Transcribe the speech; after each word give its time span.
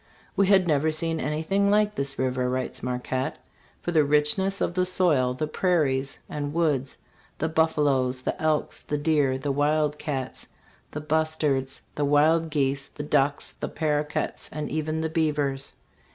"We 0.35 0.47
had 0.47 0.67
never 0.67 0.89
seen 0.89 1.19
anything 1.19 1.69
like 1.69 1.93
this 1.93 2.17
river," 2.17 2.49
writes 2.49 2.81
Marquette," 2.81 3.37
for 3.83 3.91
the 3.91 4.03
richness 4.03 4.59
of 4.59 4.73
the 4.73 4.83
soil, 4.83 5.35
the 5.35 5.45
prairies 5.45 6.17
and 6.27 6.55
woods, 6.55 6.97
the 7.37 7.47
buffaloes, 7.47 8.21
the 8.23 8.41
elks, 8.41 8.79
the 8.79 8.97
deer, 8.97 9.37
the 9.37 9.51
wild 9.51 9.99
cats, 9.99 10.47
the 10.89 11.01
bustards, 11.01 11.81
the 11.93 12.05
wild 12.05 12.49
geese, 12.49 12.87
the 12.87 13.03
ducks, 13.03 13.51
the 13.59 13.69
paroquets 13.69 14.49
and 14.51 14.71
even 14.71 15.01
the 15.01 15.07
beavers. 15.09 15.73